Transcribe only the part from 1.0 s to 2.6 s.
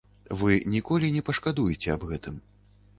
не пашкадуеце аб гэтым.